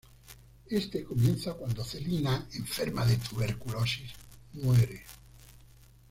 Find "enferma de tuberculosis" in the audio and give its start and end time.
2.53-4.09